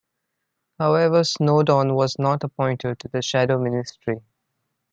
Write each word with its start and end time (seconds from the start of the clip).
However, 0.79 1.23
Snowdon 1.23 1.93
was 1.93 2.17
not 2.17 2.43
appointed 2.43 2.97
to 2.97 3.07
the 3.09 3.21
shadow 3.21 3.59
ministry. 3.59 4.23